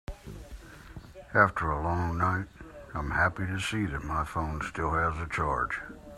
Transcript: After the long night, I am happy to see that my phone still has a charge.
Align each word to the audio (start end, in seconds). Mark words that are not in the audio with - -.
After 1.35 1.67
the 1.67 1.75
long 1.75 2.17
night, 2.17 2.47
I 2.95 2.97
am 2.97 3.11
happy 3.11 3.45
to 3.45 3.59
see 3.59 3.85
that 3.85 4.03
my 4.03 4.23
phone 4.25 4.59
still 4.63 4.89
has 4.95 5.19
a 5.19 5.29
charge. 5.29 5.79